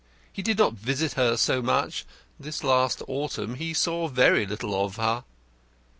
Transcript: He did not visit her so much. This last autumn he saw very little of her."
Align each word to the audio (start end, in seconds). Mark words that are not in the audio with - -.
He 0.33 0.41
did 0.41 0.57
not 0.57 0.73
visit 0.73 1.11
her 1.13 1.37
so 1.37 1.61
much. 1.61 2.05
This 2.39 2.63
last 2.63 3.03
autumn 3.07 3.53
he 3.53 3.71
saw 3.71 4.07
very 4.07 4.47
little 4.47 4.83
of 4.83 4.95
her." 4.95 5.25